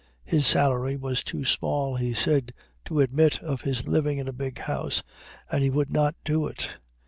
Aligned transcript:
His 0.23 0.47
salary 0.47 0.97
was 0.97 1.23
too 1.23 1.45
small, 1.45 1.95
he 1.95 2.15
said, 2.15 2.55
to 2.85 3.01
admit 3.01 3.37
of 3.43 3.61
his 3.61 3.87
living 3.87 4.17
in 4.17 4.27
a 4.27 4.33
big 4.33 4.57
house, 4.57 5.03
and 5.51 5.61
he 5.63 5.69
would 5.69 5.91
not 5.93 6.15
do 6.25 6.47
it. 6.47 6.71